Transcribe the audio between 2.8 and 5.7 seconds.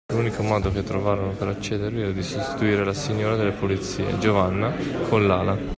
la signora delle pulizie, Giovanna, con Lala.